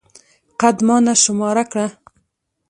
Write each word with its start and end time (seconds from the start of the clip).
قدمانه 0.61 1.13
شماره 1.23 1.63
کړه. 1.71 1.87